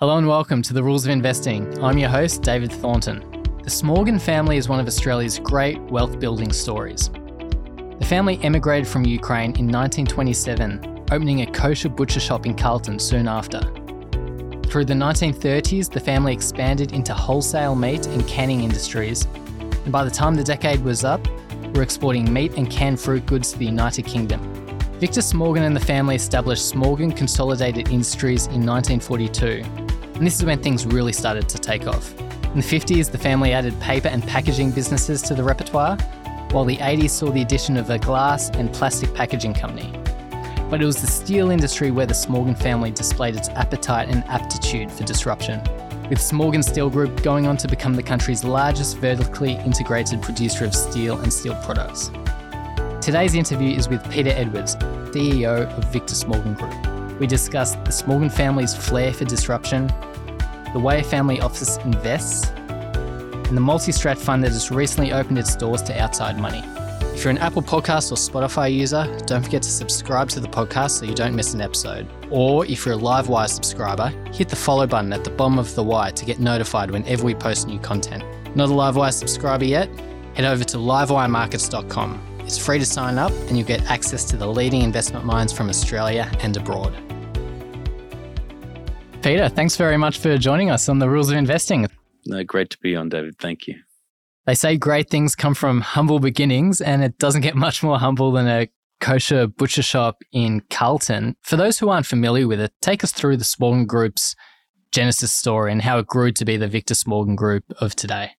[0.00, 1.78] Hello and welcome to the Rules of Investing.
[1.84, 3.20] I'm your host, David Thornton.
[3.62, 7.10] The Smorgon family is one of Australia's great wealth building stories.
[7.98, 13.28] The family emigrated from Ukraine in 1927, opening a kosher butcher shop in Carlton soon
[13.28, 13.60] after.
[14.70, 19.26] Through the 1930s, the family expanded into wholesale meat and canning industries,
[19.60, 21.20] and by the time the decade was up,
[21.74, 24.40] were exporting meat and canned fruit goods to the United Kingdom.
[24.98, 29.89] Victor Smorgon and the family established Smorgon Consolidated Industries in 1942,
[30.20, 32.12] and this is when things really started to take off.
[32.20, 35.96] In the 50s, the family added paper and packaging businesses to the repertoire,
[36.50, 39.90] while the 80s saw the addition of a glass and plastic packaging company.
[40.68, 44.92] But it was the steel industry where the Smorgon family displayed its appetite and aptitude
[44.92, 45.58] for disruption,
[46.10, 50.74] with Smorgon Steel Group going on to become the country's largest vertically integrated producer of
[50.74, 52.10] steel and steel products.
[53.00, 57.18] Today's interview is with Peter Edwards, CEO of Victor Smorgon Group.
[57.18, 59.90] We discuss the Smorgon family's flair for disruption,
[60.72, 65.56] the way family office invests, and the multi strat fund that has recently opened its
[65.56, 66.62] doors to outside money.
[67.14, 70.92] If you're an Apple Podcast or Spotify user, don't forget to subscribe to the podcast
[70.92, 72.08] so you don't miss an episode.
[72.30, 75.82] Or if you're a Livewire subscriber, hit the follow button at the bottom of the
[75.82, 78.24] wire to get notified whenever we post new content.
[78.56, 79.90] Not a Livewire subscriber yet?
[80.34, 82.38] Head over to livewiremarkets.com.
[82.40, 85.68] It's free to sign up and you'll get access to the leading investment minds from
[85.68, 87.09] Australia and abroad.
[89.22, 91.86] Peter, thanks very much for joining us on the Rules of Investing.
[92.26, 93.38] No, great to be on, David.
[93.38, 93.76] Thank you.
[94.46, 98.32] They say great things come from humble beginnings, and it doesn't get much more humble
[98.32, 98.68] than a
[99.00, 101.36] kosher butcher shop in Carlton.
[101.42, 104.34] For those who aren't familiar with it, take us through the Smorgon Group's
[104.90, 108.32] genesis story and how it grew to be the Victor Smorgon Group of today.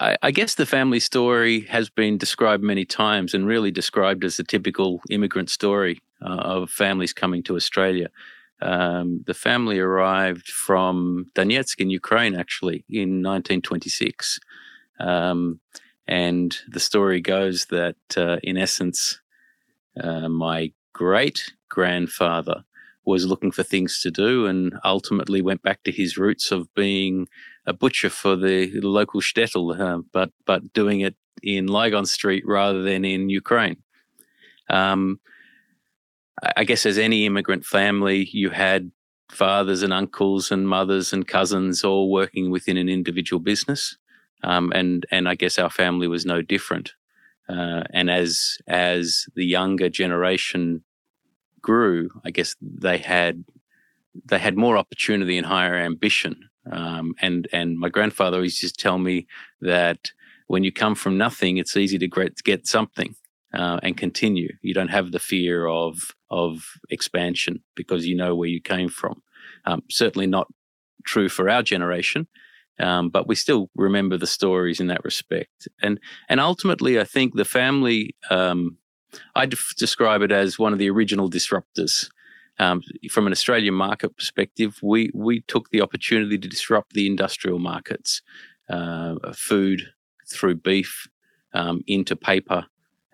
[0.00, 4.38] I, I, guess the family story has been described many times and really described as
[4.40, 8.08] a typical immigrant story uh, of families coming to Australia.
[8.62, 14.38] Um, the family arrived from Donetsk in Ukraine, actually, in 1926.
[15.00, 15.60] Um,
[16.06, 19.20] and the story goes that, uh, in essence,
[20.00, 22.64] uh, my great grandfather
[23.04, 27.28] was looking for things to do and ultimately went back to his roots of being
[27.66, 32.82] a butcher for the local shtetl, uh, but but doing it in Lygon Street rather
[32.82, 33.78] than in Ukraine.
[34.70, 35.18] Um,
[36.56, 38.90] I guess as any immigrant family, you had
[39.30, 43.96] fathers and uncles and mothers and cousins all working within an individual business,
[44.42, 46.94] um, and and I guess our family was no different.
[47.48, 50.84] Uh, and as as the younger generation
[51.60, 53.44] grew, I guess they had
[54.24, 56.48] they had more opportunity and higher ambition.
[56.70, 59.26] Um, and and my grandfather used to tell me
[59.60, 60.12] that
[60.46, 63.14] when you come from nothing, it's easy to get something
[63.54, 64.54] uh, and continue.
[64.62, 69.22] You don't have the fear of of expansion because you know where you came from.
[69.64, 70.48] Um, certainly not
[71.04, 72.26] true for our generation,
[72.80, 75.68] um, but we still remember the stories in that respect.
[75.82, 78.16] And and ultimately, I think the family.
[78.30, 78.78] Um,
[79.34, 82.08] I describe it as one of the original disruptors.
[82.58, 87.58] Um, from an Australian market perspective, we we took the opportunity to disrupt the industrial
[87.58, 88.22] markets,
[88.70, 89.82] uh, food
[90.30, 91.08] through beef
[91.52, 92.66] um, into paper,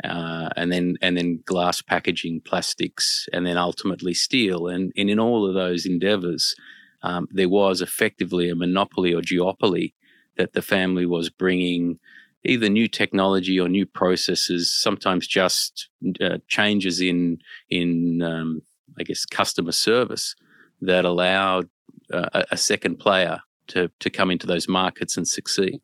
[0.05, 4.69] uh, and then and then glass packaging, plastics, and then ultimately steel.
[4.69, 6.55] And, and in all of those endeavors,
[7.03, 9.95] um, there was effectively a monopoly or duopoly
[10.37, 11.99] that the family was bringing
[12.45, 15.89] either new technology or new processes, sometimes just
[16.21, 17.39] uh, changes in
[17.69, 18.63] in um,
[18.99, 20.35] I guess customer service
[20.81, 21.69] that allowed
[22.13, 25.81] uh, a second player to to come into those markets and succeed.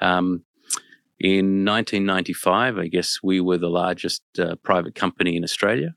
[0.00, 0.44] Um,
[1.22, 5.94] in 1995, I guess we were the largest uh, private company in Australia.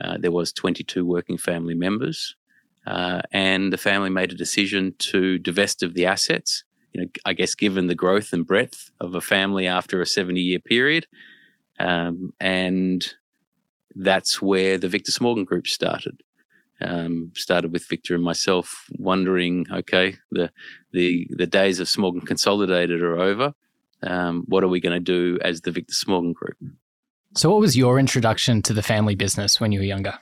[0.00, 2.36] Uh, there was 22 working family members,
[2.86, 6.62] uh, and the family made a decision to divest of the assets.
[6.92, 10.60] You know, I guess given the growth and breadth of a family after a 70-year
[10.60, 11.08] period,
[11.80, 13.04] um, and
[13.96, 16.22] that's where the Victor Smorgon Group started.
[16.80, 20.50] Um, started with Victor and myself wondering, okay, the
[20.92, 23.54] the the days of Smorgon Consolidated are over
[24.02, 26.56] um, what are we going to do as the Victor Smorgon Group?
[27.36, 30.18] So, what was your introduction to the family business when you were younger?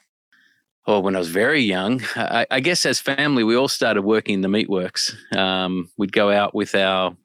[0.86, 4.34] Oh, when I was very young, I, I guess as family, we all started working
[4.34, 5.14] in the meatworks.
[5.36, 7.16] Um, we'd go out with our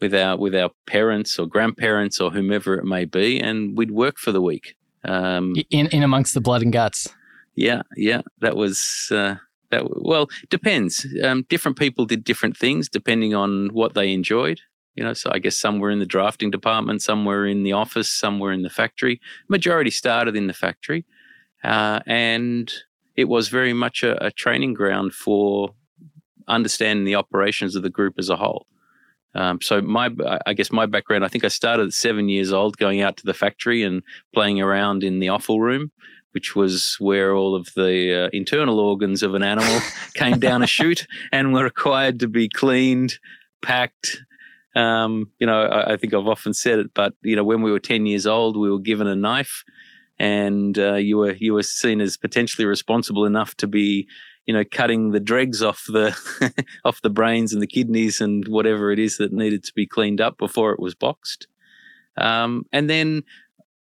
[0.00, 4.18] with our with our parents or grandparents or whomever it may be, and we'd work
[4.18, 4.76] for the week.
[5.04, 7.08] Um, in in amongst the blood and guts.
[7.54, 9.36] Yeah, yeah, that was uh,
[9.70, 9.84] that.
[10.02, 11.06] Well, depends.
[11.22, 14.60] Um, different people did different things depending on what they enjoyed.
[14.94, 17.72] You know, so I guess some were in the drafting department, some were in the
[17.72, 19.20] office, some were in the factory.
[19.48, 21.06] Majority started in the factory,
[21.64, 22.72] uh, and
[23.16, 25.74] it was very much a, a, training ground for
[26.48, 28.66] understanding the operations of the group as a whole.
[29.34, 30.10] Um, so my,
[30.46, 33.24] I guess my background, I think I started at seven years old, going out to
[33.24, 34.02] the factory and
[34.34, 35.90] playing around in the offal room,
[36.32, 39.80] which was where all of the uh, internal organs of an animal
[40.14, 43.18] came down a chute and were required to be cleaned,
[43.62, 44.22] packed.
[44.74, 47.70] Um, you know, I, I, think I've often said it, but you know, when we
[47.70, 49.64] were ten years old, we were given a knife,
[50.18, 54.08] and uh, you were you were seen as potentially responsible enough to be
[54.46, 56.16] you know, cutting the dregs off the
[56.84, 60.20] off the brains and the kidneys and whatever it is that needed to be cleaned
[60.20, 61.46] up before it was boxed.
[62.16, 63.22] Um, and then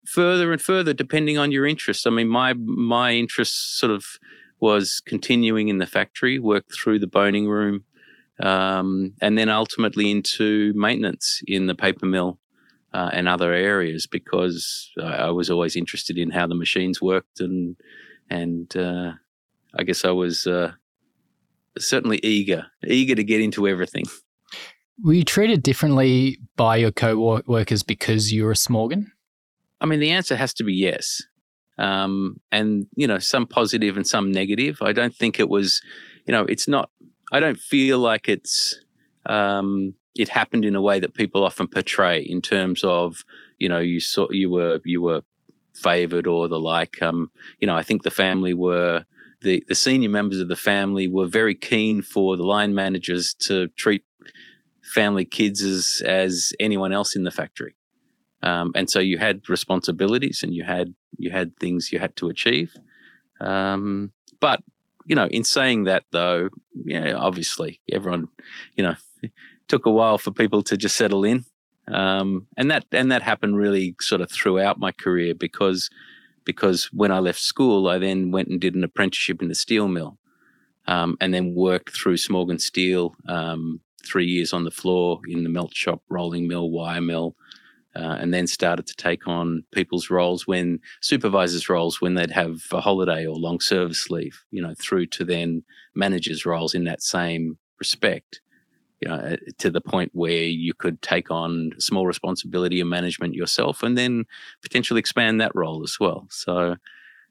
[0.06, 2.06] further and further, depending on your interests.
[2.08, 4.06] I mean, my my interest sort of
[4.60, 7.84] was continuing in the factory, worked through the boning room,
[8.40, 12.40] um, and then ultimately into maintenance in the paper mill
[12.94, 17.40] uh, and other areas because I, I, was always interested in how the machines worked
[17.40, 17.76] and
[18.30, 19.14] and uh,
[19.78, 20.72] I guess I was uh,
[21.78, 24.06] certainly eager, eager to get into everything.
[25.04, 29.08] Were you treated differently by your co-workers because you were a Smorgon?
[29.80, 31.22] I mean, the answer has to be yes.
[31.78, 34.80] Um, and, you know, some positive and some negative.
[34.82, 35.82] I don't think it was,
[36.26, 36.90] you know, it's not,
[37.32, 38.80] I don't feel like it's,
[39.26, 43.24] um, it happened in a way that people often portray in terms of,
[43.60, 45.22] you know, you saw, you were, you were
[45.74, 47.02] favored or the like.
[47.02, 49.06] Um, you know, I think the family were,
[49.42, 53.68] the, the senior members of the family were very keen for the line managers to
[53.70, 54.04] treat
[54.82, 57.76] family kids as, as anyone else in the factory.
[58.44, 62.30] Um, and so you had responsibilities and you had you had things you had to
[62.30, 62.76] achieve.
[63.42, 64.62] Um, but
[65.08, 66.50] you know, in saying that though,
[66.86, 68.28] yeah, obviously everyone,
[68.76, 68.96] you know,
[69.68, 71.46] took a while for people to just settle in.
[71.88, 75.90] Um, and that and that happened really sort of throughout my career because
[76.44, 79.88] because when I left school, I then went and did an apprenticeship in the steel
[79.88, 80.18] mill,
[80.86, 85.50] um, and then worked through Smorgon Steel um, three years on the floor in the
[85.50, 87.36] melt shop, rolling mill, wire mill,
[87.98, 92.62] uh, and then started to take on people's roles when supervisors' roles when they'd have
[92.72, 95.64] a holiday or long service leave, you know, through to then
[95.96, 98.42] managers' roles in that same respect
[99.02, 103.36] you know, uh, to the point where you could take on small responsibility and management
[103.36, 104.26] yourself, and then
[104.62, 106.26] potentially expand that role as well.
[106.30, 106.78] So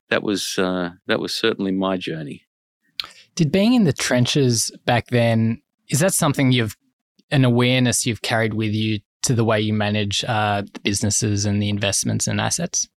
[0.09, 2.47] that was uh, that was certainly my journey.
[3.35, 6.77] Did being in the trenches back then is that something you've
[7.31, 11.69] an awareness you've carried with you to the way you manage uh, businesses and the
[11.69, 12.89] investments and assets?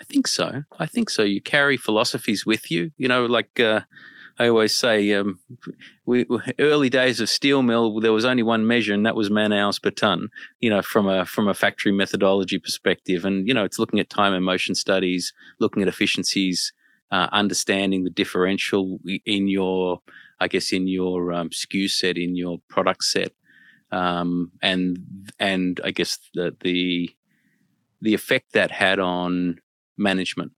[0.00, 0.62] I think so.
[0.78, 1.22] I think so.
[1.22, 2.92] You carry philosophies with you.
[2.96, 3.80] You know, like uh,
[4.38, 5.40] I always say, um,
[6.06, 6.24] we,
[6.60, 9.78] early days of steel mill, there was only one measure, and that was man hours
[9.78, 10.28] per ton.
[10.60, 14.10] You know, from a from a factory methodology perspective, and you know, it's looking at
[14.10, 16.72] time and motion studies, looking at efficiencies,
[17.10, 20.00] uh, understanding the differential in your,
[20.38, 23.32] I guess, in your um, SKU set, in your product set,
[23.90, 27.10] um, and and I guess the the
[28.00, 29.60] the effect that had on
[29.96, 30.52] management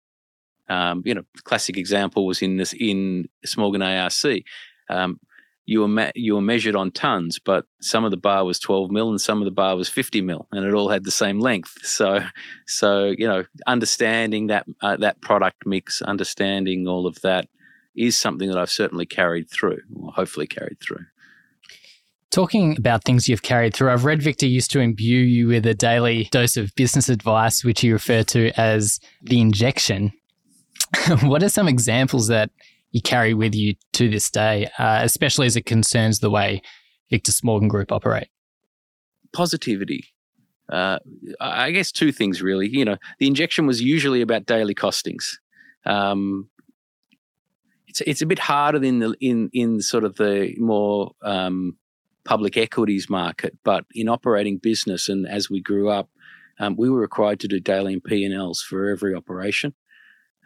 [0.70, 4.44] um, you know, classic example was in this in Smorgon ARC.
[4.88, 5.20] Um,
[5.66, 9.10] you were you were measured on tons, but some of the bar was 12 mil
[9.10, 11.76] and some of the bar was 50 mil, and it all had the same length.
[11.82, 12.20] So,
[12.66, 17.48] so you know, understanding that uh, that product mix, understanding all of that,
[17.96, 21.04] is something that I've certainly carried through, or hopefully carried through.
[22.30, 25.74] Talking about things you've carried through, I've read Victor used to imbue you with a
[25.74, 30.12] daily dose of business advice, which he referred to as the injection.
[31.22, 32.50] what are some examples that
[32.92, 36.62] you carry with you to this day, uh, especially as it concerns the way
[37.10, 38.28] Victor Smorgon Group operate?
[39.32, 40.04] Positivity.
[40.68, 41.00] Uh,
[41.40, 42.68] I guess two things really.
[42.68, 45.24] You know, the injection was usually about daily costings.
[45.84, 46.48] Um,
[47.88, 51.76] it's it's a bit harder in the in in sort of the more um,
[52.24, 56.08] public equities market, but in operating business and as we grew up,
[56.58, 59.74] um, we were required to do daily P and Ls for every operation.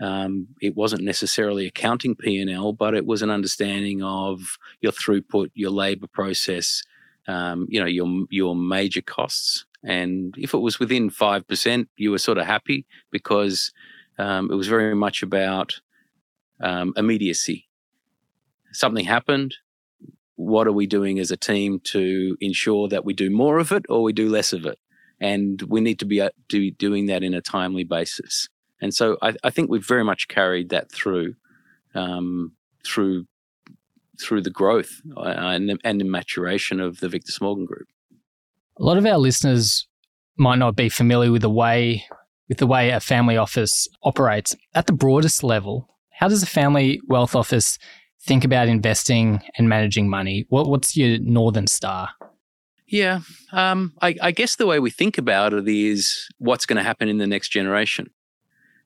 [0.01, 5.71] Um, it wasn't necessarily accounting P&L, but it was an understanding of your throughput, your
[5.71, 6.83] labor process,
[7.29, 9.67] um, you know, your your major costs.
[9.85, 13.73] And if it was within five percent, you were sort of happy because
[14.19, 15.81] um, it was very much about
[16.61, 17.69] um, immediacy.
[18.73, 19.55] Something happened.
[20.37, 23.85] What are we doing as a team to ensure that we do more of it
[23.89, 24.79] or we do less of it?
[25.21, 28.49] And we need to be uh, do, doing that in a timely basis.
[28.81, 31.35] And so I, I think we've very much carried that through
[31.95, 32.53] um,
[32.85, 33.27] through
[34.21, 37.89] through the growth uh, and, and the maturation of the Victor Smorgon Group.
[38.79, 39.87] A lot of our listeners
[40.37, 42.05] might not be familiar with the way
[42.49, 45.89] with the way a family office operates at the broadest level.
[46.19, 47.79] How does a family wealth office
[48.25, 50.47] think about investing and managing money?
[50.49, 52.11] What, what's your Northern Star?
[52.87, 53.21] Yeah,
[53.53, 57.09] um, I, I, guess the way we think about it is what's going to happen
[57.09, 58.11] in the next generation.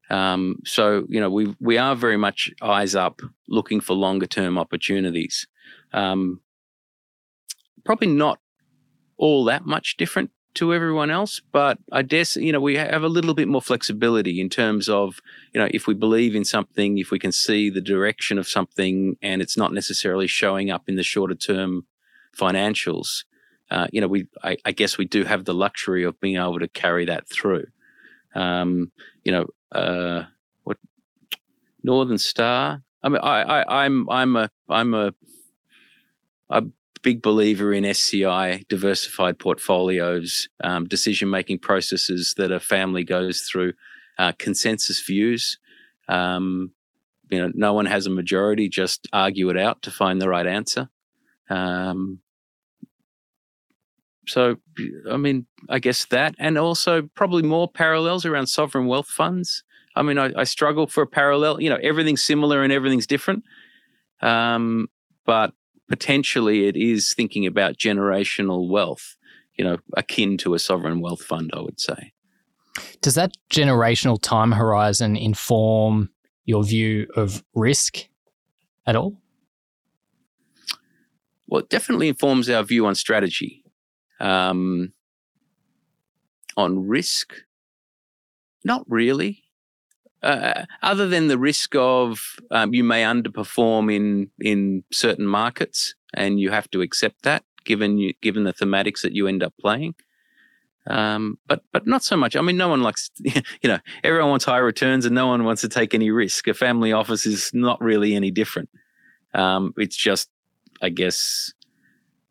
[0.09, 4.57] Um, so you know we we are very much eyes up, looking for longer term
[4.57, 5.47] opportunities.
[5.93, 6.41] Um,
[7.85, 8.39] probably not
[9.19, 13.09] all that much different to everyone else, but I guess you know we have a
[13.09, 15.21] little bit more flexibility in terms of
[15.53, 19.17] you know if we believe in something, if we can see the direction of something,
[19.23, 21.87] and it's not necessarily showing up in the shorter term
[22.37, 23.25] financials.
[23.71, 26.59] Uh, you know, we I, I, guess we do have the luxury of being able
[26.59, 27.67] to carry that through.
[28.35, 28.93] Um,
[29.25, 30.25] you know, uh,
[30.65, 30.79] what
[31.83, 32.83] Northern Star.
[33.03, 35.13] I mean, I, I I'm I'm a I'm a
[36.49, 36.63] a
[37.03, 43.73] big believer in SCI, diversified portfolios, um, decision making processes that a family goes through,
[44.19, 45.59] uh, consensus views.
[46.09, 46.73] Um,
[47.31, 50.47] you know, no one has a majority; just argue it out to find the right
[50.47, 50.89] answer.
[51.51, 52.21] Um,
[54.27, 54.57] so,
[55.11, 59.65] I mean, I guess that, and also probably more parallels around sovereign wealth funds.
[59.97, 61.61] I mean, I, I struggle for a parallel.
[61.61, 63.45] You know, everything's similar and everything's different.
[64.21, 64.89] Um,
[65.25, 65.53] but
[65.89, 69.17] potentially it is thinking about generational wealth,
[69.57, 72.13] you know, akin to a sovereign wealth fund, I would say.
[73.01, 76.11] Does that generational time horizon inform
[76.45, 78.07] your view of risk
[78.87, 79.21] at all?
[81.47, 83.65] Well, it definitely informs our view on strategy.
[84.21, 84.93] Um,
[86.57, 87.35] on risk,
[88.65, 89.45] not really
[90.23, 96.41] uh, other than the risk of um, you may underperform in in certain markets, and
[96.41, 99.95] you have to accept that given you given the thematics that you end up playing.
[100.87, 102.35] Um, but but not so much.
[102.35, 105.61] I mean, no one likes you know everyone wants high returns, and no one wants
[105.63, 106.49] to take any risk.
[106.49, 108.71] A family office is not really any different.
[109.35, 110.31] Um, it's just,
[110.81, 111.53] I guess,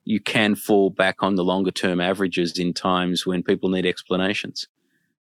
[0.03, 4.67] you can fall back on the longer term averages in times when people need explanations.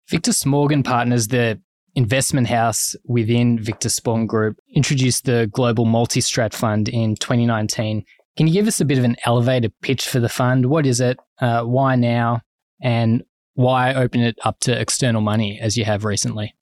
[0.09, 1.61] Victor Smorgon partners the
[1.95, 8.05] investment house within Victor Smorgon Group introduced the Global Multi-Strat Fund in 2019.
[8.37, 10.67] Can you give us a bit of an elevator pitch for the fund?
[10.67, 11.17] What is it?
[11.39, 12.41] Uh, why now?
[12.81, 13.23] And
[13.55, 16.55] why open it up to external money as you have recently?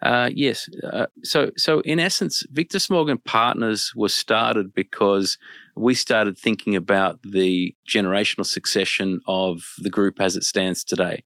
[0.00, 0.68] Uh, yes.
[0.82, 5.38] Uh, so, so in essence, Victor Smorgon Partners was started because
[5.76, 11.22] we started thinking about the generational succession of the group as it stands today.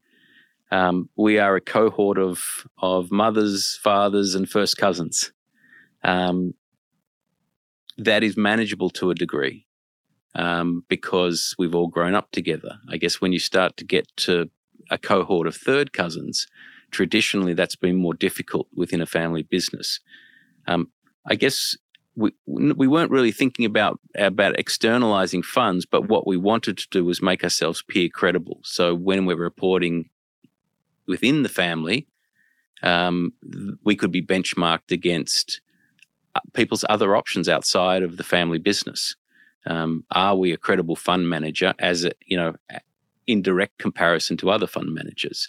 [0.71, 5.33] Um, we are a cohort of of mothers, fathers, and first cousins.
[6.03, 6.55] Um,
[7.99, 9.67] that is manageable to a degree
[10.35, 12.79] um, because we've all grown up together.
[12.89, 14.51] I guess when you start to get to
[14.91, 16.47] a cohort of third cousins,
[16.91, 20.01] traditionally that's been more difficult within a family business.
[20.67, 20.91] Um,
[21.27, 21.77] I guess
[22.17, 27.05] we we weren't really thinking about about externalizing funds, but what we wanted to do
[27.05, 28.61] was make ourselves peer credible.
[28.63, 30.11] So when we're reporting
[31.07, 32.07] within the family,
[32.83, 33.33] um,
[33.85, 35.61] we could be benchmarked against
[36.35, 39.17] uh, people's other options outside of the family business.
[39.67, 42.55] Um, are we a credible fund manager as a, you know,
[43.27, 45.49] in direct comparison to other fund managers?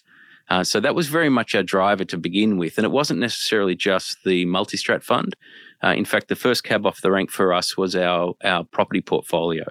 [0.50, 2.78] Uh, so that was very much our driver to begin with.
[2.78, 5.36] And it wasn't necessarily just the multi strat fund.
[5.84, 9.02] Uh, in fact, the first cab off the rank for us was our, our property
[9.02, 9.66] portfolio,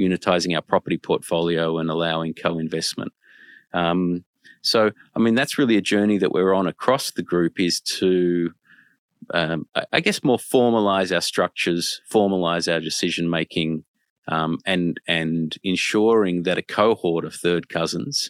[0.00, 3.12] unitizing our property portfolio and allowing co investment.
[3.72, 4.24] Um,
[4.66, 8.50] so, I mean, that's really a journey that we're on across the group is to,
[9.32, 13.84] um, I guess, more formalize our structures, formalize our decision making,
[14.26, 18.28] um, and and ensuring that a cohort of third cousins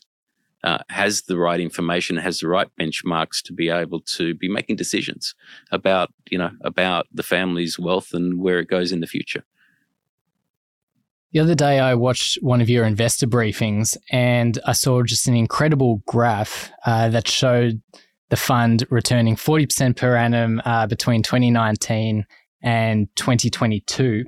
[0.62, 4.76] uh, has the right information, has the right benchmarks to be able to be making
[4.76, 5.35] decisions
[5.73, 9.45] about you know about the family's wealth and where it goes in the future.
[11.37, 15.37] The other day, I watched one of your investor briefings and I saw just an
[15.37, 17.83] incredible graph uh, that showed
[18.31, 22.25] the fund returning 40% per annum uh, between 2019
[22.62, 24.25] and 2022.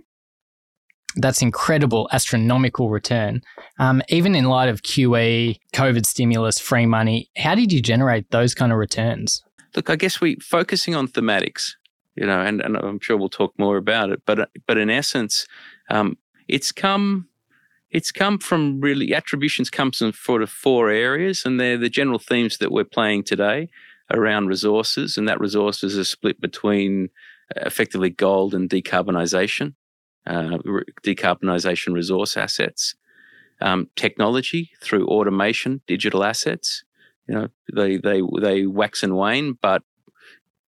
[1.17, 3.41] That's incredible, astronomical return.
[3.79, 8.55] Um, even in light of QE, COVID stimulus, free money, how did you generate those
[8.55, 9.43] kind of returns?
[9.75, 11.71] Look, I guess we focusing on thematics,
[12.17, 14.21] you know, and, and I'm sure we'll talk more about it.
[14.27, 15.47] But but in essence,
[15.89, 17.29] um, it's come
[17.91, 22.19] it's come from really attributions comes from sort of four areas, and they're the general
[22.19, 23.69] themes that we're playing today
[24.11, 27.09] around resources, and that resources are split between
[27.57, 29.75] uh, effectively gold and decarbonisation,
[30.27, 30.59] uh,
[31.03, 32.95] decarbonisation resource assets,
[33.61, 36.85] um, technology through automation, digital assets.
[37.27, 39.83] You know, they they they wax and wane, but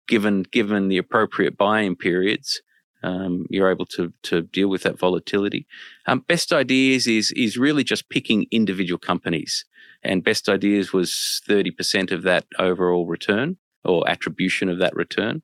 [0.08, 2.62] given given the appropriate buying periods,
[3.02, 5.66] Um, you're able to to deal with that volatility.
[6.06, 9.64] Um, best ideas is is really just picking individual companies,
[10.02, 15.42] and best ideas was thirty percent of that overall return or attribution of that return.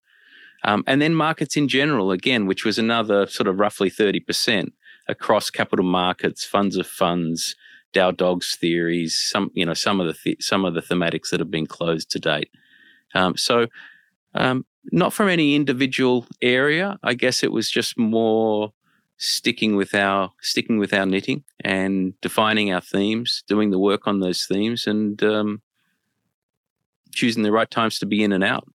[0.65, 4.73] Um, and then markets in general, again, which was another sort of roughly 30%
[5.09, 7.55] across capital markets, funds of funds,
[7.93, 11.41] Dow Dogs theories, some, you know, some of the, th- some of the thematics that
[11.41, 12.51] have been closed to date.
[13.15, 13.69] Um, so,
[14.35, 16.99] um, not from any individual area.
[17.02, 18.73] I guess it was just more
[19.19, 24.21] sticking with our sticking with our knitting and defining our themes, doing the work on
[24.21, 25.62] those themes, and um,
[27.12, 28.69] choosing the right times to be in and out.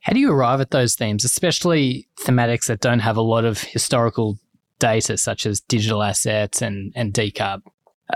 [0.00, 3.62] How do you arrive at those themes, especially thematics that don't have a lot of
[3.62, 4.38] historical
[4.78, 7.62] data, such as digital assets and, and decarb?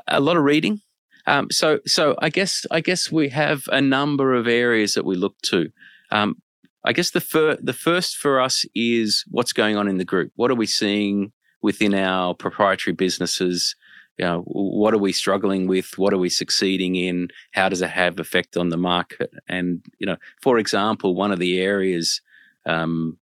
[0.06, 0.80] A lot of reading.
[1.26, 5.16] Um, so, so I guess I guess we have a number of areas that we
[5.16, 5.70] look to.
[6.10, 6.40] Um,
[6.84, 10.32] I guess the fir- the first for us is what's going on in the group.
[10.36, 13.74] What are we seeing within our proprietary businesses?
[14.18, 15.96] you know, what are we struggling with?
[15.96, 17.28] What are we succeeding in?
[17.52, 19.30] How does it have effect on the market?
[19.48, 22.20] And you know, for example, one of the areas
[22.66, 23.18] um,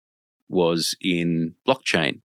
[0.50, 2.20] was in blockchain,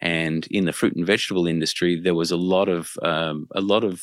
[0.00, 3.84] and in the fruit and vegetable industry, there was a lot of um, a lot
[3.84, 4.02] of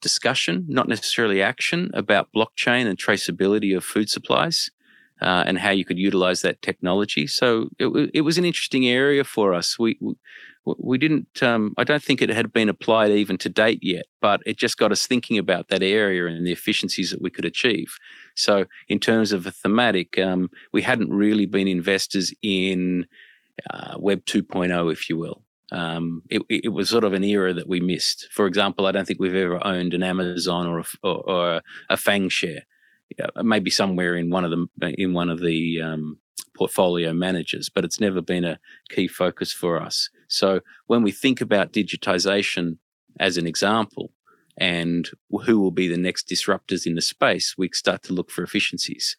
[0.00, 4.68] discussion, not necessarily action, about blockchain and traceability of food supplies.
[5.20, 7.26] Uh, and how you could utilize that technology.
[7.26, 9.76] So it, it was an interesting area for us.
[9.76, 9.98] We,
[10.78, 14.40] we didn't um, i don't think it had been applied even to date yet but
[14.44, 17.96] it just got us thinking about that area and the efficiencies that we could achieve
[18.34, 23.06] so in terms of a thematic um, we hadn't really been investors in
[23.70, 27.68] uh, web 2.0 if you will um, it, it, was sort of an era that
[27.68, 31.30] we missed for example i don't think we've ever owned an amazon or a, or,
[31.30, 32.62] or a fang share
[33.42, 36.18] maybe somewhere in one of the in one of the um,
[36.54, 38.58] portfolio managers, but it's never been a
[38.90, 40.10] key focus for us.
[40.28, 42.78] So when we think about digitization
[43.20, 44.10] as an example
[44.56, 45.08] and
[45.44, 49.16] who will be the next disruptors in the space, we start to look for efficiencies.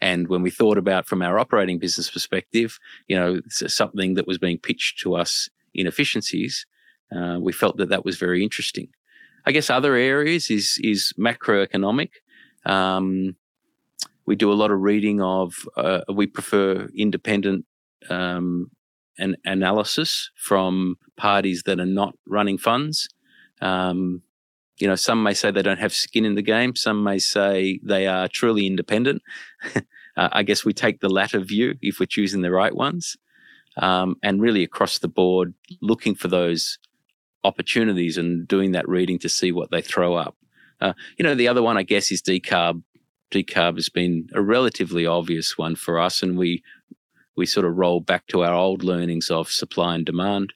[0.00, 4.38] And when we thought about from our operating business perspective, you know, something that was
[4.38, 6.66] being pitched to us in efficiencies,
[7.14, 8.88] uh, we felt that that was very interesting.
[9.44, 12.10] I guess other areas is is macroeconomic.
[12.64, 13.36] Um,
[14.26, 15.54] we do a lot of reading of.
[15.76, 17.64] Uh, we prefer independent
[18.10, 18.70] um,
[19.18, 23.08] an analysis from parties that are not running funds.
[23.60, 24.22] Um,
[24.78, 26.76] you know, some may say they don't have skin in the game.
[26.76, 29.22] Some may say they are truly independent.
[29.74, 33.16] uh, I guess we take the latter view if we're choosing the right ones.
[33.76, 36.78] Um, and really across the board, looking for those
[37.44, 40.36] opportunities and doing that reading to see what they throw up.
[40.80, 42.82] Uh, you know, the other one, I guess, is decarb
[43.30, 46.62] decarb has been a relatively obvious one for us, and we
[47.36, 50.52] we sort of roll back to our old learnings of supply and demand,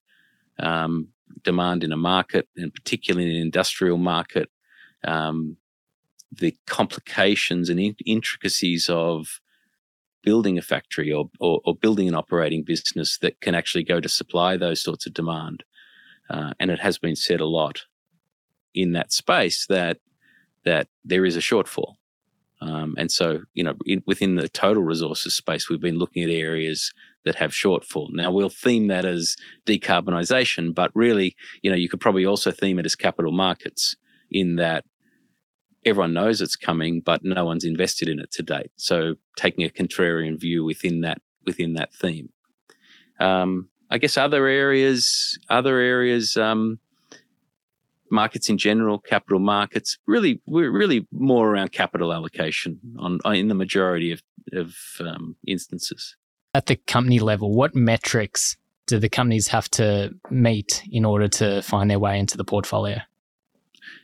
[0.58, 1.08] um,
[1.44, 4.50] demand in a market, and particularly in an industrial market,
[5.04, 5.56] um,
[6.32, 9.40] the complications and in- intricacies of
[10.24, 14.08] building a factory or, or, or, building an operating business that can actually go to
[14.08, 15.64] supply those sorts of demand.
[16.30, 17.82] Uh, and it has been said a lot
[18.74, 19.98] in that space that
[20.64, 21.94] that there is a shortfall.
[22.61, 26.31] Um, and so, you know, in, within the total resources space, we've been looking at
[26.31, 26.92] areas
[27.25, 28.09] that have shortfall.
[28.12, 32.79] Now, we'll theme that as decarbonisation, but really, you know, you could probably also theme
[32.79, 33.96] it as capital markets
[34.31, 34.85] in that
[35.85, 38.70] everyone knows it's coming, but no one's invested in it to date.
[38.77, 42.29] So, taking a contrarian view within that within that theme.
[43.18, 46.37] Um, I guess other areas, other areas.
[46.37, 46.79] Um,
[48.12, 53.55] markets in general, capital markets, really, we're really more around capital allocation on, in the
[53.55, 54.22] majority of,
[54.53, 56.16] of um, instances.
[56.55, 61.62] At the company level, what metrics do the companies have to meet in order to
[61.62, 62.98] find their way into the portfolio?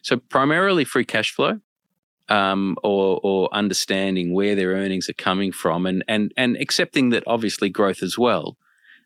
[0.03, 1.61] So, primarily free cash flow.
[2.31, 7.23] Um, or, or understanding where their earnings are coming from, and and and accepting that
[7.27, 8.59] obviously growth as well,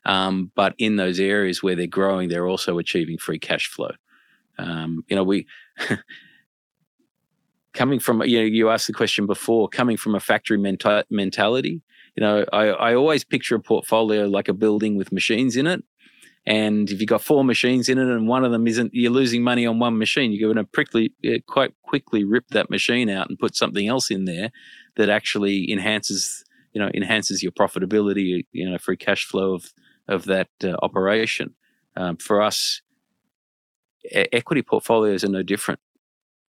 [0.05, 3.91] um, but in those areas where they're growing, they're also achieving free cash flow.
[4.57, 5.47] Um, you know, we
[7.73, 11.81] coming from you know you asked the question before coming from a factory menta- mentality.
[12.15, 15.83] You know, I, I always picture a portfolio like a building with machines in it.
[16.45, 19.43] And if you've got four machines in it and one of them isn't, you're losing
[19.43, 20.31] money on one machine.
[20.31, 21.13] You're going to quickly,
[21.47, 24.51] quite quickly rip that machine out and put something else in there
[24.97, 29.73] that actually enhances, you know, enhances your profitability, you know, free cash flow of
[30.07, 31.55] of that uh, operation.
[31.95, 32.81] Um, for us,
[34.11, 35.79] equity portfolios are no different.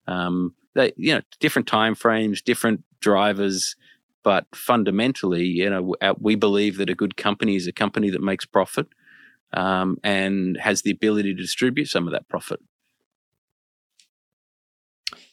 [0.06, 3.76] Um, they, you know, different time frames, different drivers,
[4.22, 8.44] but fundamentally, you know, we believe that a good company is a company that makes
[8.44, 8.86] profit
[9.52, 12.60] um, and has the ability to distribute some of that profit.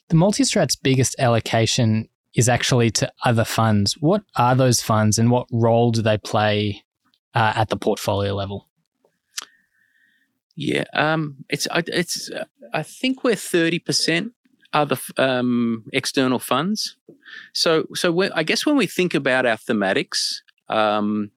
[0.10, 3.94] The multi-strat's biggest allocation is actually to other funds.
[4.00, 6.84] What are those funds and what role do they play
[7.36, 8.69] uh, at the portfolio level?
[10.60, 12.30] Yeah, um, it's it's.
[12.74, 14.34] I think we're thirty percent
[14.74, 16.98] other um, external funds.
[17.54, 21.32] So so I guess when we think about our thematics, um,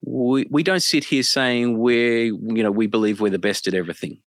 [0.00, 3.74] we we don't sit here saying we're you know we believe we're the best at
[3.74, 4.22] everything.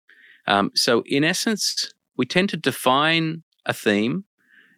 [0.47, 4.25] Um, so in essence, we tend to define a theme,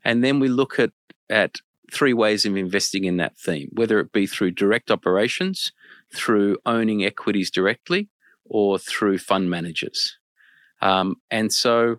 [0.03, 0.91] and then we look at
[1.29, 5.71] at three ways of investing in that theme, whether it be through direct operations,
[6.13, 8.10] through owning equities directly,
[8.49, 10.17] or through fund managers.
[10.81, 11.97] Um, and so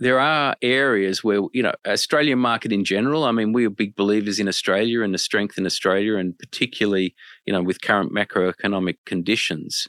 [0.00, 3.94] there are areas where, you know, Australian market in general, I mean, we are big
[3.94, 7.14] believers in Australia and the strength in Australia, and particularly,
[7.46, 9.88] you know, with current macroeconomic conditions,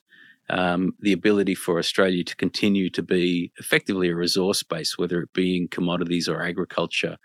[0.49, 5.33] um, the ability for Australia to continue to be effectively a resource base, whether it
[5.33, 7.17] be in commodities or agriculture,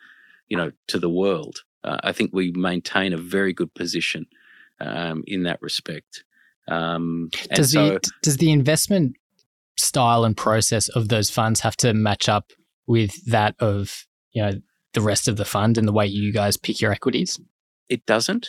[0.48, 1.62] you know, to the world.
[1.84, 4.26] Uh, I think we maintain a very good position
[4.80, 6.24] um, in that respect.
[6.68, 9.16] Um, does so, the does the investment
[9.76, 12.52] style and process of those funds have to match up
[12.86, 14.52] with that of you know
[14.92, 17.40] the rest of the fund and the way you guys pick your equities?
[17.88, 18.48] It doesn't.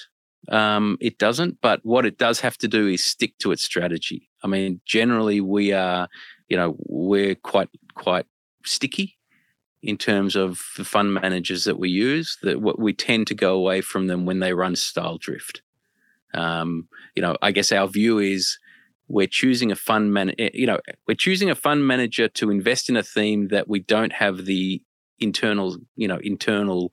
[0.49, 1.59] Um, it doesn't.
[1.61, 4.29] But what it does have to do is stick to its strategy.
[4.43, 6.07] I mean, generally we are,
[6.47, 8.25] you know, we're quite quite
[8.65, 9.17] sticky
[9.83, 12.37] in terms of the fund managers that we use.
[12.43, 15.61] That what we tend to go away from them when they run style drift.
[16.33, 18.57] Um, you know, I guess our view is
[19.07, 20.33] we're choosing a fund man.
[20.39, 23.79] Eh, you know, we're choosing a fund manager to invest in a theme that we
[23.79, 24.81] don't have the
[25.19, 26.91] internal, you know, internal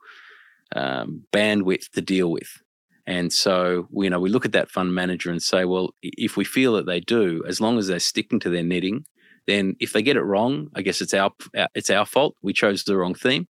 [0.75, 2.61] um, bandwidth to deal with.
[3.07, 6.45] And so, you know, we look at that fund manager and say, well, if we
[6.45, 9.07] feel that they do, as long as they're sticking to their knitting,
[9.47, 11.31] then if they get it wrong, I guess it's our
[11.75, 12.37] it's our fault.
[12.43, 13.49] We chose the wrong theme.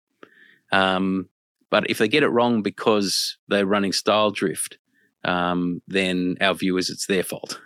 [0.72, 1.30] Um,
[1.72, 4.78] but if they get it wrong because they're running style drift,
[5.24, 7.60] um, then our view is it's their fault.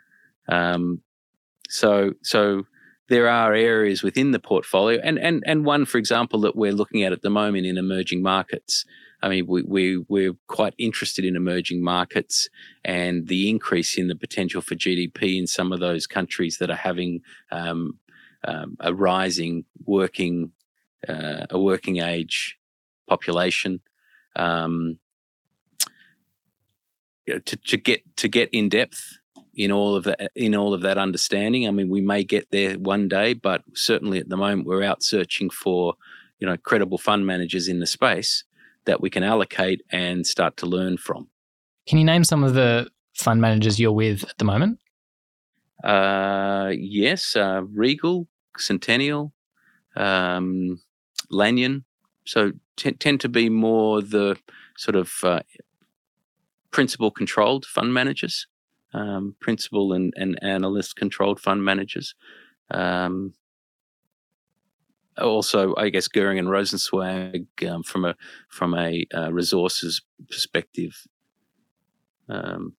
[0.48, 1.02] um,
[1.68, 2.64] so, so
[3.08, 7.02] there are areas within the portfolio, and and and one, for example, that we're looking
[7.02, 8.84] at at the moment in emerging markets.
[9.20, 12.48] I mean, we, we we're quite interested in emerging markets
[12.84, 16.76] and the increase in the potential for GDP in some of those countries that are
[16.76, 17.98] having um,
[18.46, 20.52] um, a rising working
[21.08, 22.58] uh, a working age
[23.08, 23.80] population.
[24.36, 24.98] Um,
[27.38, 29.18] to, to get to get in depth
[29.54, 31.66] in all of that in all of that understanding.
[31.66, 35.02] I mean, we may get there one day, but certainly at the moment we're out
[35.02, 35.94] searching for
[36.38, 38.44] you know credible fund managers in the space
[38.86, 41.28] that we can allocate and start to learn from.
[41.86, 44.78] Can you name some of the fund managers you're with at the moment?
[45.84, 49.32] Uh, yes, uh, Regal, Centennial,
[49.96, 50.80] um,
[51.30, 51.84] Lanyon.
[52.24, 54.36] So t- tend to be more the
[54.76, 55.40] sort of uh,
[56.70, 58.46] principal controlled fund managers,
[58.92, 62.14] um, principal and, and analyst controlled fund managers.
[62.70, 63.34] Um,
[65.16, 68.14] also, I guess Goehring and Rozencwajg um, from a
[68.48, 71.06] from a uh, resources perspective.
[72.28, 72.74] Um,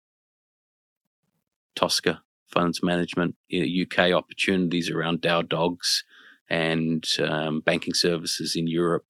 [1.75, 6.04] Tosca funds management, UK opportunities around Dow Dogs
[6.49, 9.06] and um, banking services in Europe.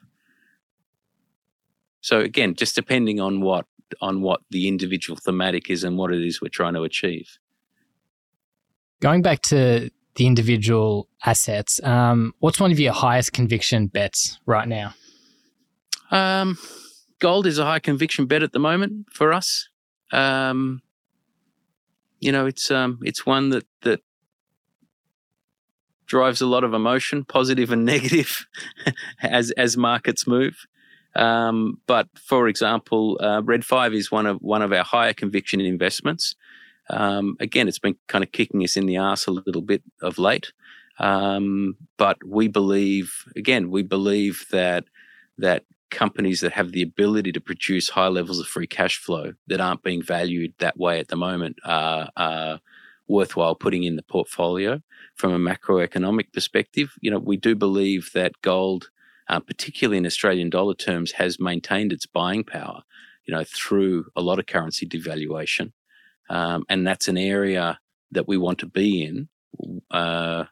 [2.01, 3.65] So again, just depending on what
[4.01, 7.37] on what the individual thematic is and what it is we're trying to achieve.
[9.01, 14.67] Going back to the individual assets, um, what's one of your highest conviction bets right
[14.67, 14.93] now?
[16.11, 16.57] Um,
[17.19, 19.69] gold is a high conviction bet at the moment for us.
[20.11, 20.81] Um,
[22.19, 24.01] you know, it's um, it's one that that
[26.05, 28.45] drives a lot of emotion, positive and negative,
[29.21, 30.65] as as markets move.
[31.15, 35.59] Um, but for example, uh, Red Five is one of one of our higher conviction
[35.61, 36.35] investments.
[36.89, 40.17] Um, again, it's been kind of kicking us in the ass a little bit of
[40.17, 40.51] late,
[40.97, 44.85] um, but we believe again we believe that
[45.37, 49.59] that companies that have the ability to produce high levels of free cash flow that
[49.59, 52.59] aren't being valued that way at the moment are, are
[53.07, 54.79] worthwhile putting in the portfolio.
[55.15, 58.89] From a macroeconomic perspective, you know we do believe that gold
[59.29, 62.81] uh, particularly in Australian dollar terms, has maintained its buying power,
[63.25, 65.71] you know, through a lot of currency devaluation.
[66.29, 67.79] Um, and that's an area
[68.11, 69.29] that we want to be in.
[69.91, 70.45] Uh,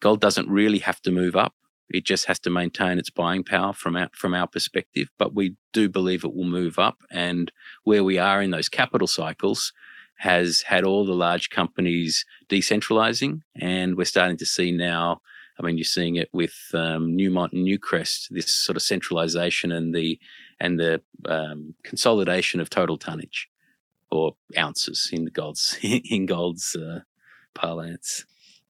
[0.00, 1.54] gold doesn't really have to move up
[1.90, 5.08] It just has to maintain its buying power from our, from our perspective.
[5.18, 6.98] But we do believe it will move up.
[7.10, 7.50] And
[7.84, 9.72] where we are in those capital cycles
[10.18, 13.40] has had all the large companies decentralizing.
[13.56, 15.20] And we're starting to see now,
[15.58, 19.94] I mean, you're seeing it with um, Newmont and Newcrest, this sort of centralization and
[19.94, 20.18] the
[20.60, 23.48] and the um, consolidation of total tonnage
[24.10, 27.00] or ounces in gold's in gold's uh,
[27.54, 28.24] parlance.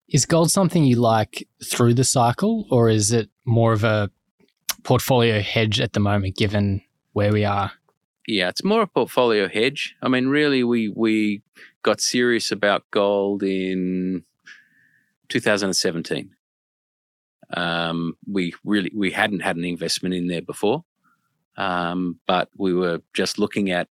[0.09, 4.11] Is gold something you like through the cycle, or is it more of a
[4.83, 6.81] portfolio hedge at the moment, given
[7.13, 7.73] where we are?
[8.27, 9.95] Yeah, it's more a portfolio hedge.
[10.03, 11.43] I mean, really, we we
[11.83, 14.25] got serious about gold in
[15.29, 16.31] 2017.
[17.55, 20.85] Um, we really we hadn't had an investment in there before,
[21.57, 23.89] um, but we were just looking at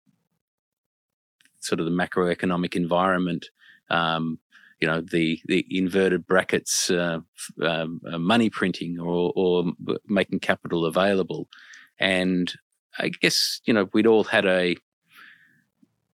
[1.61, 3.51] sort of the macroeconomic environment
[3.91, 4.39] um,
[4.81, 7.21] you know the the inverted brackets uh,
[7.63, 9.73] um, uh, money printing or, or
[10.09, 11.49] making capital available.
[11.99, 12.53] And
[12.99, 14.77] i guess you know we'd all had a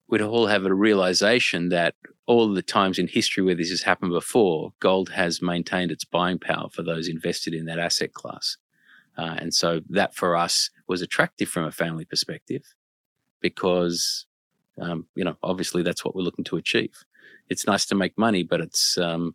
[0.08, 1.94] we'd all have a realization that
[2.26, 6.38] all the times in history where this has happened before gold has maintained its buying
[6.38, 8.56] power for those invested in that asset class
[9.16, 12.62] uh, and so that for us was attractive from a family perspective
[13.40, 14.26] because
[14.80, 17.04] um, you know obviously that's what we're looking to achieve
[17.48, 19.34] it's nice to make money, but it's um,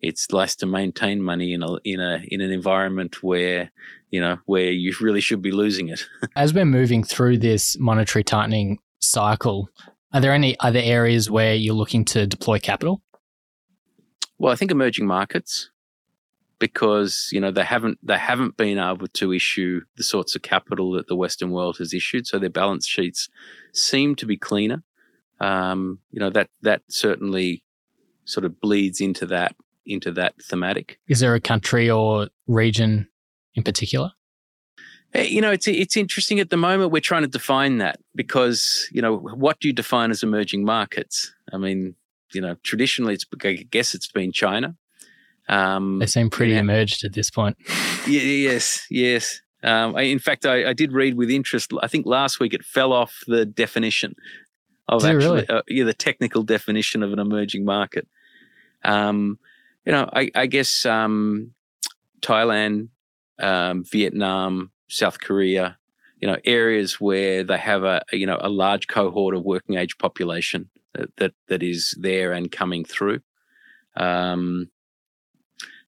[0.00, 3.70] it's nice to maintain money in a in a in an environment where
[4.10, 6.06] you know where you really should be losing it.
[6.36, 9.68] As we're moving through this monetary tightening cycle,
[10.12, 13.02] are there any other areas where you're looking to deploy capital?
[14.38, 15.70] Well, I think emerging markets
[16.58, 20.92] because you know they haven't they haven't been able to issue the sorts of capital
[20.92, 23.28] that the Western world has issued, so their balance sheets
[23.72, 24.82] seem to be cleaner
[25.42, 27.64] um, you know that that certainly
[28.24, 30.98] sort of bleeds into that into that thematic.
[31.08, 33.08] Is there a country or region
[33.54, 34.12] in particular?
[35.14, 36.90] Eh, you know, it's it's interesting at the moment.
[36.90, 41.32] We're trying to define that because you know what do you define as emerging markets?
[41.52, 41.94] I mean,
[42.32, 44.76] you know, traditionally, it's I guess it's been China.
[45.48, 46.60] Um, they seem pretty yeah.
[46.60, 47.56] emerged at this point.
[48.06, 49.40] yeah, yes, yes.
[49.64, 51.72] Um, I, in fact, I, I, did read with interest.
[51.82, 54.16] I think last week it fell off the definition
[54.88, 55.48] of actually really?
[55.48, 58.08] uh, yeah, the technical definition of an emerging market.
[58.82, 59.38] Um,
[59.84, 61.52] you know, I, I guess um,
[62.20, 62.88] Thailand,
[63.40, 65.78] um, Vietnam, South Korea,
[66.20, 69.96] you know, areas where they have a you know a large cohort of working age
[69.98, 73.20] population that that, that is there and coming through.
[73.96, 74.70] Um,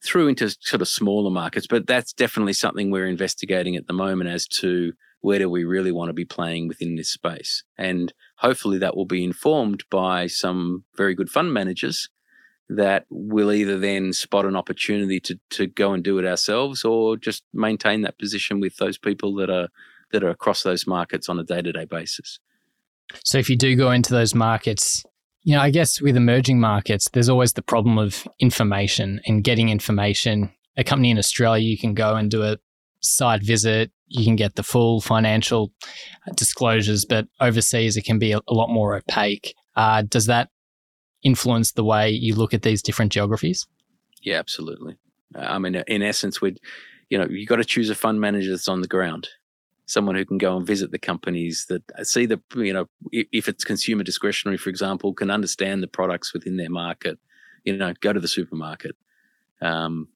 [0.02, 4.28] through into sort of smaller markets, but that's definitely something we're investigating at the moment
[4.28, 7.64] as to where do we really want to be playing within this space?
[7.78, 12.10] And hopefully that will be informed by some very good fund managers
[12.68, 17.16] that will either then spot an opportunity to to go and do it ourselves or
[17.16, 19.68] just maintain that position with those people that are
[20.12, 22.38] that are across those markets on a day-to-day basis.
[23.24, 25.04] So if you do go into those markets,
[25.42, 29.68] you know, I guess with emerging markets, there's always the problem of information and getting
[29.68, 30.50] information.
[30.76, 32.56] A company in Australia, you can go and do a
[33.00, 35.72] site visit, you can get the full financial
[36.34, 39.54] disclosures, but overseas it can be a, a lot more opaque.
[39.76, 40.48] Uh, does that
[41.24, 43.66] influence the way you look at these different geographies?
[44.22, 44.96] Yeah, absolutely.
[45.34, 46.60] I mean, in essence, we'd,
[47.10, 49.28] you know, you've got to choose a fund manager that's on the ground,
[49.86, 53.64] someone who can go and visit the companies that see the, you know, if it's
[53.64, 57.18] consumer discretionary, for example, can understand the products within their market.
[57.64, 58.94] You know, go to the supermarket.
[59.62, 60.08] Um,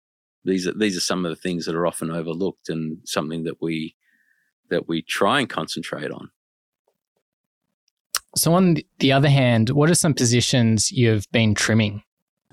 [0.44, 3.60] these are these are some of the things that are often overlooked and something that
[3.60, 3.96] we
[4.70, 6.30] that we try and concentrate on.
[8.36, 12.02] So, on the other hand, what are some positions you've been trimming?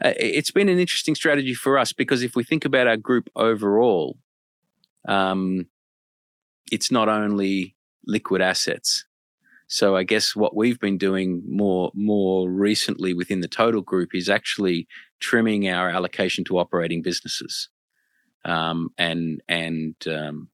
[0.03, 3.29] Uh, it's been an interesting strategy for us because if we think about our group
[3.35, 4.17] overall,
[5.07, 5.67] um,
[6.71, 9.05] it's not only liquid assets.
[9.67, 14.29] So I guess what we've been doing more more recently within the total group is
[14.29, 14.87] actually
[15.19, 17.69] trimming our allocation to operating businesses.
[18.43, 20.49] Um, and and um,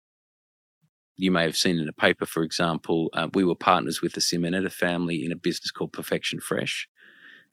[1.21, 4.21] you may have seen in a paper, for example, uh, we were partners with the
[4.21, 6.87] Simonetta family in a business called Perfection Fresh.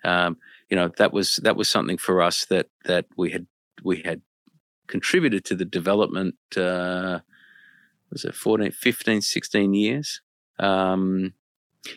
[0.05, 0.39] Um,
[0.71, 3.47] you know that was that was something for us that that we had
[3.83, 4.23] we had
[4.87, 6.37] contributed to the development.
[6.57, 7.21] Uh,
[8.11, 10.23] was it 14, 15, 16 years?
[10.59, 11.35] Um,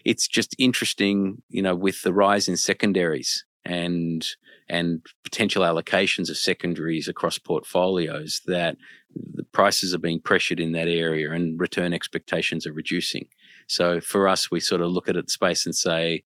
[0.03, 4.27] it's just interesting, you know, with the rise in secondaries and
[4.71, 8.77] and potential allocations of secondaries across portfolios that
[9.13, 13.27] the prices are being pressured in that area and return expectations are reducing.
[13.67, 16.23] So for us, we sort of look at it space and say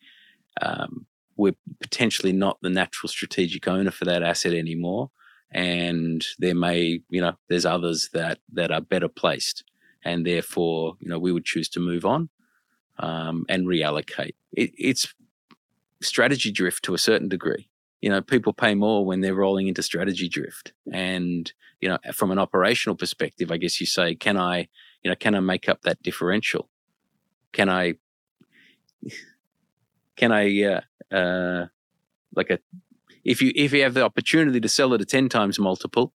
[0.61, 5.09] um, we're potentially not the natural strategic owner for that asset anymore,
[5.51, 9.63] and there may you know there's others that that are better placed.
[10.07, 12.29] And therefore you know we would choose to move on
[12.99, 14.35] um, and reallocate.
[14.53, 15.13] It, it's
[15.99, 17.67] strategy drift to a certain degree
[18.01, 20.73] you know people pay more when they're rolling into strategy drift.
[20.91, 24.67] And you know from an operational perspective i guess you say can i
[25.03, 26.69] you know can i make up that differential?
[27.53, 27.95] Can i
[30.15, 30.81] can i uh,
[31.15, 31.67] uh
[32.35, 32.59] like a
[33.23, 36.13] if you if you have the opportunity to sell at a 10 times multiple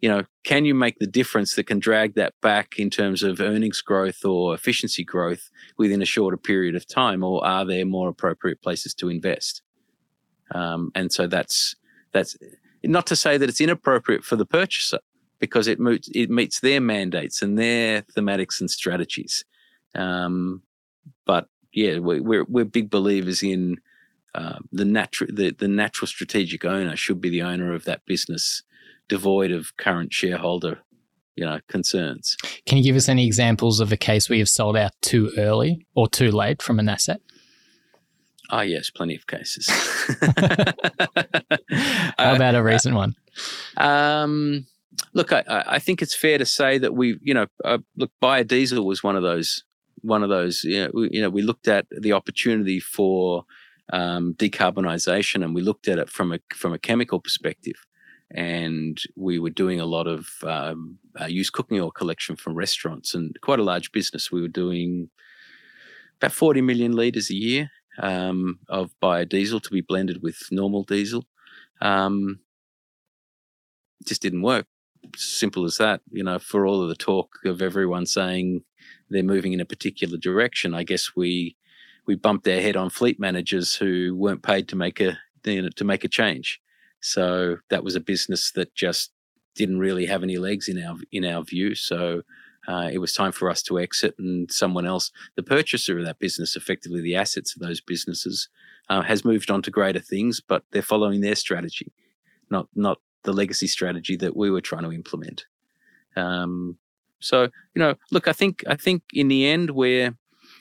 [0.00, 3.40] you know can you make the difference that can drag that back in terms of
[3.40, 7.24] earnings growth or efficiency growth within a shorter period of time?
[7.24, 9.62] Or are there more appropriate places to invest
[10.52, 11.76] um, and so that's
[12.12, 12.36] that's
[12.84, 15.00] not to say that it's inappropriate for the purchaser
[15.38, 19.44] because it meets it meets their mandates and their thematics and strategies
[19.94, 20.62] um,
[21.24, 23.76] but yeah we, we're we're big believers in
[24.36, 28.62] uh, the natural the, the natural strategic owner should be the owner of that business,
[29.08, 30.78] devoid of current shareholder
[31.36, 32.36] you know concerns.
[32.66, 35.86] Can you give us any examples of a case where you've sold out too early
[35.94, 37.22] or too late from an asset?
[38.50, 39.68] Ah, oh, yes, plenty of cases.
[42.18, 43.14] How about a uh, recent one?
[43.76, 44.66] Um,
[45.14, 48.84] look, I, I, think it's fair to say that we, you know, uh, look, biodiesel
[48.84, 49.64] was one of those,
[50.02, 50.62] one of those.
[50.62, 53.44] You know, we, you know, we looked at the opportunity for
[53.92, 57.76] um, decarbonisation, and we looked at it from a from a chemical perspective.
[58.32, 63.14] And we were doing a lot of um, uh, used cooking oil collection from restaurants,
[63.14, 64.30] and quite a large business.
[64.30, 65.10] We were doing
[66.20, 71.24] about 40 million litres a year um, of biodiesel to be blended with normal diesel.
[71.80, 72.40] Um,
[74.04, 74.66] just didn't work.
[75.16, 76.00] Simple as that.
[76.10, 78.62] You know, for all of the talk of everyone saying
[79.08, 81.56] they're moving in a particular direction, I guess we
[82.06, 85.68] we bumped our head on fleet managers who weren't paid to make a you know,
[85.76, 86.60] to make a change.
[87.00, 89.12] So that was a business that just
[89.54, 91.74] didn't really have any legs in our in our view.
[91.74, 92.22] So
[92.66, 96.18] uh, it was time for us to exit, and someone else, the purchaser of that
[96.18, 98.48] business, effectively the assets of those businesses,
[98.88, 101.92] uh, has moved on to greater things, but they're following their strategy,
[102.50, 105.46] not not the legacy strategy that we were trying to implement.
[106.16, 106.78] Um,
[107.20, 107.42] so
[107.74, 110.14] you know, look, I think I think in the end, we're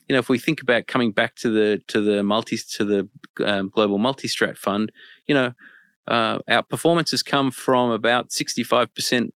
[0.08, 3.10] you know, if we think about coming back to the to the multi to the
[3.46, 4.92] um, global multi-strat fund,
[5.28, 5.54] you know,
[6.08, 9.34] uh, our performance has come from about sixty-five percent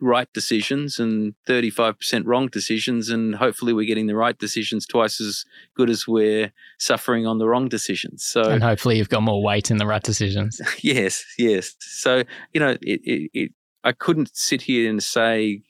[0.00, 5.44] right decisions and 35% wrong decisions and hopefully we're getting the right decisions twice as
[5.76, 9.70] good as we're suffering on the wrong decisions so and hopefully you've got more weight
[9.70, 13.52] in the right decisions yes yes so you know it, it, it,
[13.84, 15.62] i couldn't sit here and say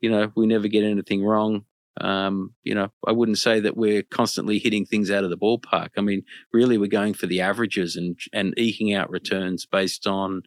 [0.00, 1.64] you know we never get anything wrong
[2.00, 5.90] um, you know, I wouldn't say that we're constantly hitting things out of the ballpark.
[5.96, 10.42] I mean, really, we're going for the averages and and eking out returns based on,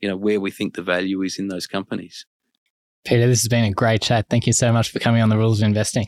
[0.00, 2.26] you know, where we think the value is in those companies.
[3.04, 4.26] Peter, this has been a great chat.
[4.28, 6.06] Thank you so much for coming on the Rules of Investing.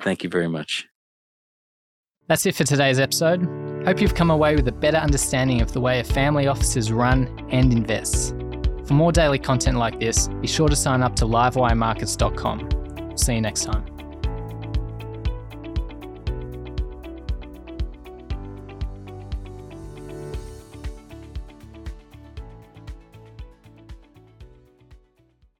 [0.00, 0.86] Thank you very much.
[2.28, 3.46] That's it for today's episode.
[3.84, 6.90] Hope you've come away with a better understanding of the way a family office is
[6.90, 8.34] run and invests.
[8.86, 13.16] For more daily content like this, be sure to sign up to livewiremarkets.com.
[13.16, 13.95] See you next time.